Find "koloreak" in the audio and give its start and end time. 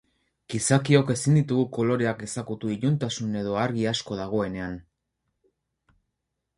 1.75-2.25